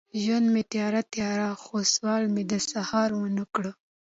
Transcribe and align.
ژوند 0.21 0.47
مې 0.53 0.63
تیاره، 0.71 1.01
تیاره، 1.13 1.47
خو 1.61 1.75
سوال 1.93 2.23
مې 2.33 2.43
د 2.51 2.53
سهار 2.71 3.09
ونه 3.15 3.43
کړ 3.53 3.65